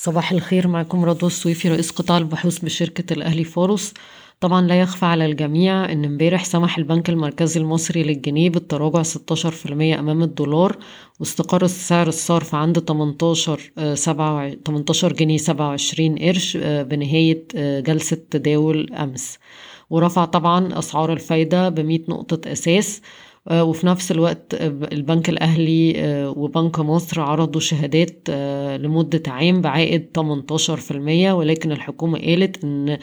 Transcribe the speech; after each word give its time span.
صباح 0.00 0.32
الخير 0.32 0.68
معكم 0.68 1.04
رضوى 1.04 1.26
السويفي 1.26 1.68
رئيس 1.68 1.90
قطاع 1.90 2.18
البحوث 2.18 2.58
بشركة 2.58 3.12
الأهلي 3.12 3.44
فاروس. 3.44 3.94
طبعا 4.40 4.66
لا 4.66 4.80
يخفى 4.80 5.06
على 5.06 5.26
الجميع 5.26 5.92
إن 5.92 6.04
امبارح 6.04 6.44
سمح 6.44 6.78
البنك 6.78 7.08
المركزي 7.08 7.60
المصري 7.60 8.02
للجنيه 8.02 8.50
بالتراجع 8.50 9.02
16% 9.02 9.98
أمام 9.98 10.22
الدولار 10.22 10.76
واستقر 11.20 11.66
سعر 11.66 12.08
الصرف 12.08 12.54
عند 12.54 12.78
18 12.78 13.60
7 13.94 14.50
18 14.66 15.12
جنيه 15.12 15.36
27 15.36 16.18
قرش 16.18 16.56
بنهاية 16.62 17.44
آه، 17.56 17.80
جلسة 17.80 18.18
تداول 18.30 18.92
أمس. 18.94 19.38
ورفع 19.90 20.24
طبعا 20.24 20.78
أسعار 20.78 21.12
الفايدة 21.12 21.68
ب 21.68 21.80
100 21.80 22.00
نقطة 22.08 22.52
أساس 22.52 23.00
آه، 23.00 23.27
وفي 23.52 23.86
نفس 23.86 24.10
الوقت 24.10 24.54
آه، 24.54 24.66
البنك 24.92 25.28
الأهلي 25.28 25.92
آه، 25.96 26.30
وبنك 26.30 26.80
مصر 26.80 27.20
عرضوا 27.20 27.60
شهادات 27.60 28.30
لمدة 28.80 29.22
عام 29.26 29.60
بعائد 29.60 30.06
18% 30.18 31.32
ولكن 31.32 31.72
الحكومة 31.72 32.18
قالت 32.18 32.64
إن 32.64 32.98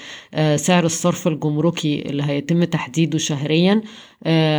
سعر 0.57 0.85
الصرف 0.85 1.27
الجمركي 1.27 2.01
اللي 2.01 2.23
هيتم 2.23 2.63
تحديده 2.63 3.17
شهريا 3.17 3.81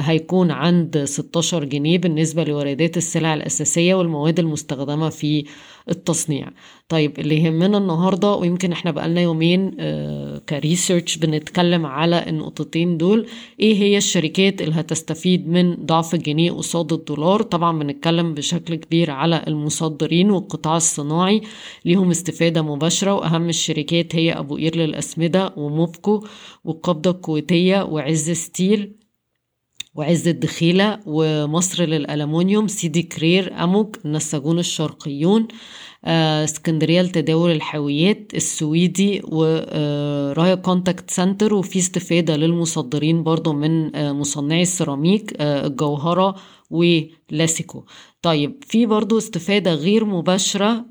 هيكون 0.01 0.51
عند 0.51 1.05
16 1.05 1.65
جنيه 1.65 1.99
بالنسبة 1.99 2.45
لواردات 2.45 2.97
السلع 2.97 3.35
الأساسية 3.35 3.95
والمواد 3.95 4.39
المستخدمة 4.39 5.09
في 5.09 5.45
التصنيع. 5.89 6.49
طيب 6.89 7.19
اللي 7.19 7.43
يهمنا 7.43 7.79
النهاردة 7.79 8.35
ويمكن 8.35 8.73
إحنا 8.73 8.91
بقالنا 8.91 9.21
يومين 9.21 9.77
آه 9.81 10.36
كريسيرش 10.49 11.17
بنتكلم 11.19 11.87
على 11.87 12.29
النقطتين 12.29 12.97
دول. 12.99 13.27
إيه 13.61 13.75
هي 13.75 13.97
الشركات 13.97 14.63
اللي 14.63 14.75
هتستفيد 14.81 15.49
من 15.49 15.75
ضعف 15.75 16.15
الجنيه 16.15 16.53
قصاد 16.53 16.93
الدولار؟ 16.93 17.43
طبعا 17.43 17.79
بنتكلم 17.79 18.35
بشكل 18.35 18.75
كبير 18.75 19.11
على 19.11 19.45
المصدرين 19.47 20.31
والقطاع 20.31 20.77
الصناعي 20.77 21.41
ليهم 21.85 22.11
استفادة 22.11 22.63
مباشرة 22.63 23.15
وأهم 23.15 23.49
الشركات 23.49 24.17
هي 24.17 24.33
أبو 24.33 24.57
قير 24.57 24.77
للأسمدة 24.77 25.53
وموبكو 25.57 26.27
والقابضة 26.65 27.11
الكويتية 27.11 27.83
وعز 27.83 28.31
ستيل. 28.31 29.06
وعز 29.97 30.29
الدخيلة 30.29 31.01
ومصر 31.07 31.85
للألمونيوم 31.85 32.69
سيدي 32.69 33.03
كرير 33.03 33.65
أموك 33.65 33.99
النساجون 34.05 34.59
الشرقيون 34.59 35.49
آه، 36.05 36.45
اسكندرية 36.45 37.03
لتداول 37.03 37.51
الحاويات 37.51 38.33
السويدي 38.35 39.23
ورايا 39.25 40.55
كونتاكت 40.55 41.11
سنتر 41.11 41.55
وفي 41.55 41.79
استفادة 41.79 42.37
للمصدرين 42.37 43.23
برضو 43.23 43.53
من 43.53 43.97
آه، 43.97 44.13
مصنعي 44.13 44.63
السيراميك 44.63 45.35
آه، 45.41 45.67
الجوهرة 45.67 46.35
ولاسيكو. 46.71 47.85
طيب 48.23 48.65
في 48.67 48.87
برضو 48.87 49.19
استفادة 49.19 49.75
غير 49.75 50.05
مباشرة 50.05 50.87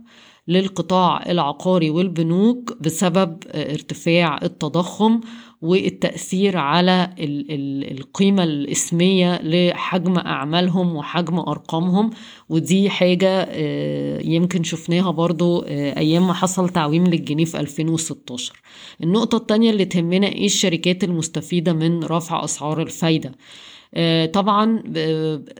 للقطاع 0.48 1.24
العقاري 1.32 1.90
والبنوك 1.90 2.78
بسبب 2.82 3.38
ارتفاع 3.54 4.40
التضخم 4.44 5.22
والتأثير 5.62 6.58
على 6.58 7.16
القيمة 7.92 8.44
الاسمية 8.44 9.42
لحجم 9.44 10.18
أعمالهم 10.18 10.96
وحجم 10.96 11.40
أرقامهم. 11.40 12.10
ودي 12.50 12.90
حاجة 12.90 13.48
آه، 13.50 14.22
يمكن 14.22 14.64
شفناها 14.64 15.12
برضو 15.12 15.60
آه، 15.62 15.98
أيام 16.00 16.28
ما 16.28 16.34
حصل 16.34 16.70
تعويم 16.70 17.08
للجنيه 17.08 17.46
في 17.46 17.60
2016 17.60 18.54
النقطة 19.04 19.36
التانية 19.36 19.70
اللي 19.72 19.86
تهمنا 19.86 20.28
إيه 20.28 20.46
الشركات 20.46 21.04
المستفيدة 21.04 21.74
من 21.74 22.04
رفع 22.04 22.44
أسعار 22.44 22.82
الفايدة؟ 22.82 23.32
طبعا 24.34 24.84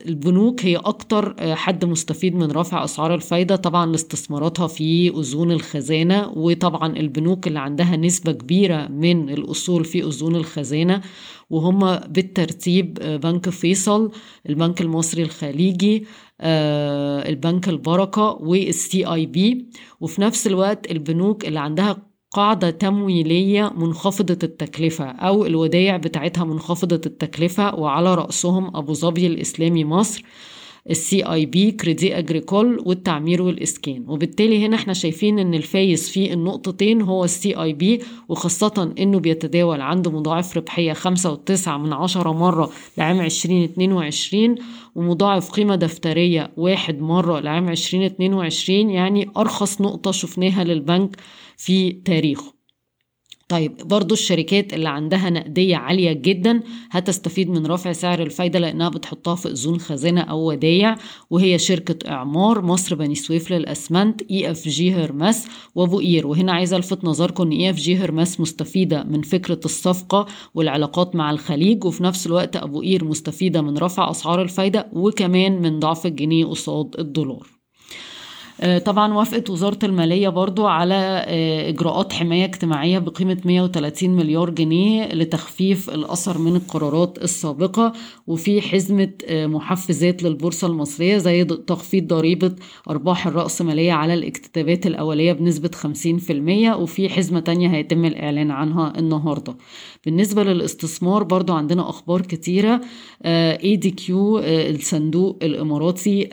البنوك 0.08 0.66
هي 0.66 0.76
أكتر 0.76 1.36
آه، 1.40 1.54
حد 1.54 1.86
مستفيد 1.86 2.36
من 2.36 2.52
رفع 2.52 2.84
أسعار 2.84 3.16
الفايدة. 3.16 3.56
طبعا 3.56 3.86
لاستثماراتها 3.86 4.68
في 4.68 5.10
أذون 5.10 5.52
الخزانة 5.52 6.30
وطبعا 6.36 6.98
البنوك 6.98 7.48
اللي 7.48 7.60
عندها 7.60 7.96
نسبة 7.96 8.32
كبيرة 8.32 8.88
من 8.88 9.30
الأصول 9.30 9.86
في 9.86 10.04
أذون 10.04 10.36
الخزانة 10.36 11.02
وهم 11.50 11.96
بالترتيب 11.96 12.98
آه، 13.02 13.18
بنك 13.18 13.50
فيصل 13.50 14.12
البنك 14.50 14.82
المصري 14.82 15.24
الخليجي 15.24 16.06
البنك 16.42 17.70
البركة 17.70 18.22
والسي 18.42 19.06
آي 19.06 19.26
بي. 19.26 19.70
وفي 20.00 20.22
نفس 20.22 20.48
الوقت 20.48 20.92
البنوك 20.92 21.46
اللي 21.48 21.60
عندها 21.60 22.15
قاعدة 22.36 22.70
تمويلية 22.70 23.72
منخفضة 23.78 24.38
التكلفة 24.44 25.06
أو 25.06 25.46
الودايع 25.46 25.98
بتاعتها 25.98 26.44
منخفضة 26.44 27.02
التكلفة 27.06 27.76
وعلى 27.76 28.16
رأسهم 28.16 28.76
أبو 28.78 28.94
ظبي 28.94 29.28
الإسلامي 29.28 29.86
مصر 29.86 30.24
ال 30.90 31.24
CIB 31.24 31.72
Credit 31.72 32.18
Agricole 32.18 32.84
والتعمير 32.86 33.42
والاسكان 33.42 34.06
وبالتالي 34.08 34.66
هنا 34.66 34.76
إحنا 34.76 34.94
شايفين 34.94 35.40
إن 35.40 35.54
الفايز 35.54 36.10
في 36.10 36.34
النقطتين 36.34 37.02
هو 37.02 37.24
ال 37.24 37.56
CIB 37.62 38.02
وخاصة 38.30 38.94
إنه 39.00 39.20
بيتداول 39.20 39.82
عنده 39.82 40.12
مضاعف 40.12 40.60
خمسة 40.94 41.32
وتسعة 41.32 41.78
من 41.78 41.94
عشرة 41.94 42.32
مرة 42.32 42.72
لعام 42.98 43.22
عشرين 43.22 43.64
اتنين 43.64 43.92
وعشرين 43.92 44.56
ومضاعف 44.96 45.52
قيمة 45.52 45.76
دفترية 45.76 46.52
واحد 46.58 47.02
مرة 47.02 47.40
لعام 47.40 47.70
عشرين 47.70 48.04
اتنين 48.04 48.34
وعشرين 48.34 48.90
يعني 48.90 49.30
أرخص 49.38 49.82
نقطة 49.82 50.12
شفناها 50.12 50.64
للبنك 50.64 51.16
في 51.58 51.92
تاريخه. 51.92 52.55
طيب 53.48 53.78
برضو 53.78 54.14
الشركات 54.14 54.74
اللي 54.74 54.90
عندها 54.90 55.30
نقدية 55.30 55.76
عالية 55.76 56.12
جدا 56.14 56.64
هتستفيد 56.92 57.50
من 57.50 57.66
رفع 57.68 57.92
سعر 57.92 58.22
الفايدة 58.22 58.60
لأنها 58.60 58.90
بتحطها 58.90 59.36
في 59.36 59.50
أذون 59.52 59.80
خزانة 59.80 60.22
أو 60.22 60.50
ودايع 60.50 60.96
وهي 61.30 61.60
شركة 61.60 62.10
إعمار 62.12 62.62
مصر 62.62 62.96
بني 62.96 63.16
سويف 63.16 63.52
للأسمنت 63.52 64.22
EFG 64.32 64.94
Hermes 64.94 65.48
وأبو 65.76 66.00
قير 66.00 66.28
وهنا 66.28 66.52
عايزة 66.52 66.78
ألفت 66.78 67.06
نظركم 67.06 67.44
إن 67.44 67.52
EFG 67.52 67.96
Hermes 67.98 68.40
مستفيدة 68.40 69.04
من 69.04 69.22
فكرة 69.22 69.60
الصفقة 69.66 70.26
والعلاقات 70.54 71.16
مع 71.16 71.32
الخليج 71.32 71.86
وفي 71.86 72.04
نفس 72.04 72.28
الوقت 72.28 72.56
أبو 72.56 72.82
قير 72.82 73.06
مستفيدة 73.06 73.62
من 73.62 73.78
رفع 73.78 74.12
أسعار 74.12 74.42
الفايدة 74.42 74.88
وكمان 74.94 75.62
من 75.62 75.80
ضعف 75.80 76.06
الجنيه 76.06 76.46
قصاد 76.46 76.96
الدولار. 77.00 77.55
طبعا 78.86 79.14
وافقت 79.14 79.50
وزارة 79.50 79.80
المالية 79.84 80.30
برضو 80.30 80.66
على 80.68 80.96
آه، 81.28 81.70
إجراءات 81.70 82.14
حماية 82.14 82.46
اجتماعية 82.46 83.00
بقيمة 83.00 83.38
130 83.46 84.10
مليار 84.10 84.50
جنيه 84.50 85.08
لتخفيف 85.14 85.90
الأثر 85.90 86.38
من 86.38 86.56
القرارات 86.56 87.18
السابقة 87.24 87.94
وفي 88.28 88.62
حزمة 88.62 89.12
آه، 89.28 89.48
محفزات 89.48 90.24
للبورصة 90.24 90.68
المصرية 90.68 91.18
زي 91.18 91.44
تخفيض 91.44 92.08
ضريبة 92.08 92.56
أرباح 92.90 93.28
الرأسمالية 93.28 93.94
على 93.94 94.14
الاكتتابات 94.14 94.88
الأولية 94.88 95.34
بنسبة 95.34 95.72
50% 95.74 96.76
وفي 96.76 97.10
حزمة 97.10 97.40
تانية 97.40 97.70
هيتم 97.70 98.06
الإعلان 98.06 98.52
عنها 98.52 98.94
النهاردة. 99.00 99.58
بالنسبة 100.06 100.44
للاستثمار 100.44 101.24
برضو 101.24 101.54
عندنا 101.54 101.90
أخبار 101.90 102.22
كتيرة 102.22 102.82
ADQ 103.26 104.40
الصندوق 104.40 105.40
الإماراتي 105.44 106.30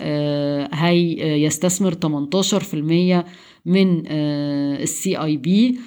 هيستثمر 0.72 1.92
18% 2.12 3.24
من 3.66 4.02
ال 4.06 5.16
CIB 5.16 5.78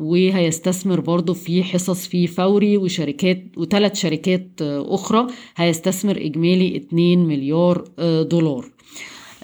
وهيستثمر 0.00 1.00
برضو 1.00 1.34
في 1.34 1.64
حصص 1.64 2.06
في 2.06 2.26
فوري 2.26 2.76
وشركات 2.76 3.44
وثلاث 3.56 3.94
شركات 3.94 4.48
آه، 4.62 4.94
أخرى 4.94 5.26
هيستثمر 5.56 6.16
إجمالي 6.16 6.76
2 6.76 7.18
مليار 7.18 7.84
آه، 7.98 8.22
دولار. 8.22 8.70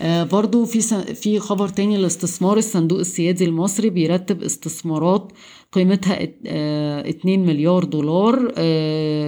آه، 0.00 0.24
برضو 0.24 0.64
في 0.64 0.80
في 1.14 1.38
خبر 1.38 1.68
تاني 1.68 1.96
الاستثمار 1.96 2.56
الصندوق 2.56 2.98
السيادي 2.98 3.44
المصري 3.44 3.90
بيرتب 3.90 4.42
استثمارات 4.42 5.32
قيمتها 5.72 6.22
2 6.22 7.46
مليار 7.46 7.84
دولار 7.84 8.50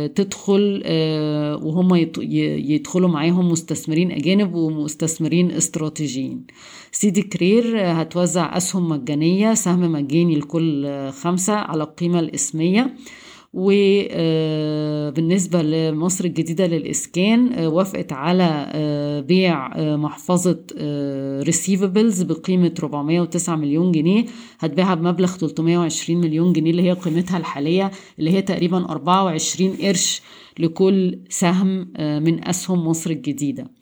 تدخل 0.06 0.82
وهم 1.62 1.94
يدخلوا 2.72 3.08
معاهم 3.08 3.48
مستثمرين 3.48 4.12
أجانب 4.12 4.54
ومستثمرين 4.54 5.50
استراتيجيين. 5.50 6.46
سيدي 6.92 7.22
كرير 7.22 7.76
هتوزع 7.76 8.56
أسهم 8.56 8.88
مجانية 8.88 9.54
سهم 9.54 9.92
مجاني 9.92 10.36
لكل 10.36 10.88
خمسة 11.10 11.54
على 11.54 11.82
القيمة 11.82 12.20
الإسمية. 12.20 12.94
وبالنسبة 13.52 15.12
لمصر 15.62 16.24
الجديدة 16.24 16.66
للإسكان 16.66 17.52
آه، 17.52 17.68
وافقت 17.68 18.12
على 18.12 18.70
آه، 18.72 19.20
بيع 19.20 19.76
آه، 19.76 19.96
محفظة 19.96 20.60
ريسيفبلز 21.42 22.22
بقيمة 22.22 22.74
409 22.82 23.56
مليون 23.56 23.92
جنيه. 23.92 24.24
هتبيعها 24.58 24.94
بمبلغ 24.94 25.36
320 25.36 26.20
مليون 26.20 26.52
جنيه 26.52 26.70
اللي 26.70 26.82
هي 26.82 26.92
قيمتها 26.92 27.38
الحالية 27.38 27.90
اللي 28.18 28.30
هي 28.30 28.42
تقريبا 28.42 28.78
24 28.84 29.76
قرش 29.76 30.22
لكل 30.58 31.18
سهم 31.28 31.92
من 31.98 32.48
أسهم 32.48 32.86
مصر 32.86 33.10
الجديدة. 33.10 33.62
آه 33.62 33.79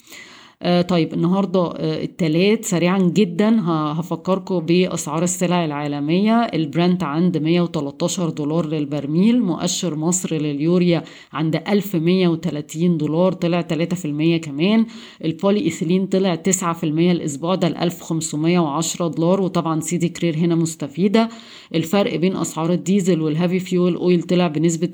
طيب 0.63 1.15
النهاردة 1.15 1.61
آه 1.61 2.03
التلات 2.05 2.65
سريعا 2.65 2.99
جدا 2.99 3.61
هفكركم 3.71 4.59
بأسعار 4.59 5.23
السلع 5.23 5.65
العالمية. 5.65 6.33
البرنت 6.41 7.03
عند 7.03 7.37
113 7.39 8.31
دولار 8.31 8.67
للبرميل 8.67 9.43
مؤشر 9.43 9.95
مصر 9.97 10.35
لليوريا 10.35 11.05
عند 11.33 11.57
1130 11.57 12.97
دولار 12.99 13.33
طلع 13.33 13.63
3% 13.63 14.37
كمان. 14.37 14.87
البولي 15.25 15.61
إيثيلين 15.61 16.07
طلع 16.07 16.35
9% 16.35 16.85
الأسبوع 16.85 17.55
ده 17.55 17.69
ل 17.69 17.77
1510 17.77 19.09
دولار 19.09 19.41
وطبعا 19.41 19.81
سيدي 19.81 20.09
كرير 20.09 20.37
هنا 20.37 20.55
مستفيدة. 20.55 21.29
الفرق 21.75 22.17
بين 22.17 22.37
أسعار 22.37 22.73
الديزل 22.73 23.21
وال 23.21 23.32
heavy 23.32 23.59
fuel 23.59 23.95
oil 23.97 24.23
طلع 24.23 24.47
بنسبة 24.49 24.91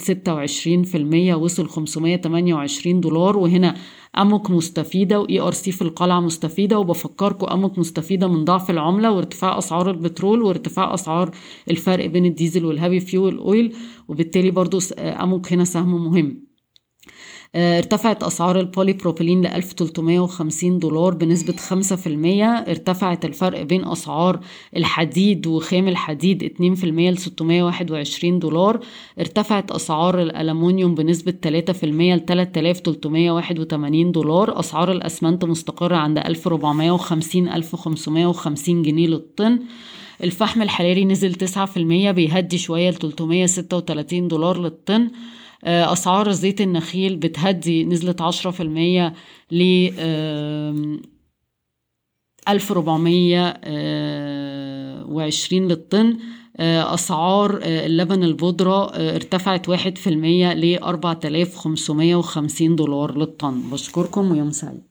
26% 1.33 1.35
وصل 1.35 1.69
528 1.69 3.01
دولار 3.01 3.37
وهنا 3.39 3.75
اموك 4.19 4.51
مستفيدة 4.51 5.21
و 5.21 5.41
ERC 5.41 5.73
في 5.73 5.83
القلعة 5.83 6.21
مستفيدة 6.21 6.79
وبفكركم 6.79 7.47
اموك 7.47 7.79
مستفيدة 7.79 8.29
من 8.29 8.45
ضعف 8.45 8.71
العملة 8.71 9.13
وارتفاع 9.13 9.59
أسعار 9.59 9.91
البترول 9.91 10.43
وارتفاع 10.43 10.95
أسعار 10.95 11.31
الفرق 11.71 12.07
بين 12.07 12.27
الديزل 12.27 12.65
وال 12.65 12.75
heavy 12.75 13.01
fuel 13.01 13.39
oil 13.39 13.77
وبالتالي 14.09 14.51
برضو 14.51 14.79
اموك 14.99 15.53
هنا 15.53 15.65
سهم 15.65 16.05
مهم. 16.05 16.54
ارتفعت 17.57 18.23
أسعار 18.23 18.61
البولي 18.61 18.93
بروبيلين 18.93 19.43
ل 19.43 19.47
1350 19.47 20.79
دولار 20.79 21.15
بنسبة 21.15 21.53
5% 21.53 22.69
ارتفعت 22.69 23.25
الفرق 23.25 23.63
بين 23.63 23.85
أسعار 23.85 24.41
الحديد 24.77 25.47
وخام 25.47 25.89
الحديد 25.89 26.43
2% 26.43 26.85
ل 26.85 27.19
621 27.19 28.39
دولار. 28.39 28.81
ارتفعت 29.19 29.71
أسعار 29.71 30.23
الألمونيوم 30.23 30.95
بنسبة 30.95 31.35
3% 31.43 31.45
ل 32.15 32.25
3381 32.27 34.13
دولار. 34.13 34.61
أسعار 34.61 34.93
الأسمنت 34.93 35.45
مستقرة 35.45 35.97
عند 35.97 36.19
1450 36.19 37.49
1550 37.49 38.83
جنيه 38.83 39.07
للطن. 39.07 39.59
الفحم 40.25 40.63
الحراري 40.63 41.05
نزل 41.05 41.35
9% 41.35 42.11
بيهدي 42.11 42.59
شوية 42.59 42.91
ل 42.91 42.95
336 42.95 44.29
دولار 44.29 44.61
للطن. 44.61 45.11
أسعار 45.65 46.33
زيت 46.33 46.61
النخيل 46.61 47.17
بتهدي 47.17 47.85
نزلت 47.85 48.21
عشرة 48.21 48.51
في 48.51 48.63
المية 48.63 49.15
ل 49.51 49.89
ألف 52.49 52.73
ربعمية 52.73 53.61
وعشرين 55.09 55.69
للطن. 55.69 56.17
أسعار 56.61 57.61
اللبن 57.63 58.25
البودرة 58.25 58.85
ارتفعت 58.95 59.69
واحد 59.69 59.99
في 59.99 60.11
المية 60.11 60.53
لأربعة 60.53 61.21
آلاف 61.25 61.57
خمسمية 61.57 62.17
وخمسين 62.17 62.77
دولار 62.77 63.19
للطن. 63.19 63.71
بشكركم 63.71 64.31
ويوم 64.31 64.51
سعيد. 64.51 64.85